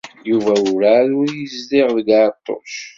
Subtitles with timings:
[0.29, 2.73] Yuba werɛad ur yezdiɣ deg Ɛeṭṭuc.